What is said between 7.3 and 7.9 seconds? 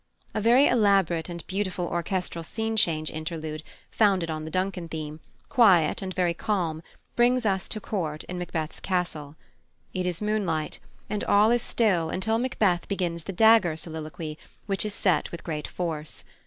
us to a